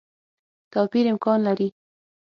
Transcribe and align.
توپیر 0.73 1.05
امکان 1.13 1.39
لري. 1.47 1.67